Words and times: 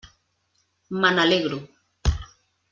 Me 0.99 1.13
n'alegro. 1.15 1.61